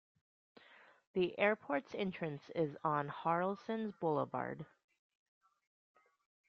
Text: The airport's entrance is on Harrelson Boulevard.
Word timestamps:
The 1.13 1.37
airport's 1.37 1.93
entrance 1.93 2.49
is 2.55 2.75
on 2.83 3.07
Harrelson 3.07 3.93
Boulevard. 3.99 4.65